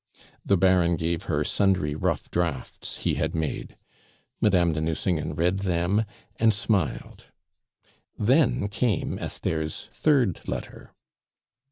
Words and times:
The 0.43 0.57
Baron 0.57 0.95
gave 0.95 1.25
her 1.25 1.43
sundry 1.43 1.93
rough 1.93 2.31
drafts 2.31 2.97
he 2.97 3.13
had 3.21 3.35
made; 3.35 3.77
Madame 4.41 4.73
de 4.73 4.81
Nucingen 4.81 5.35
read 5.35 5.59
them, 5.59 6.05
and 6.37 6.55
smiled. 6.55 7.25
Then 8.17 8.67
came 8.67 9.19
Esther's 9.19 9.89
third 9.93 10.39
letter. 10.47 10.91